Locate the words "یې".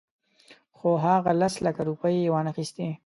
2.23-2.31